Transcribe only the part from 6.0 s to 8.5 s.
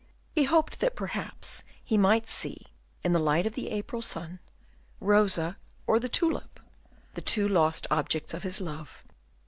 tulip, the two lost objects of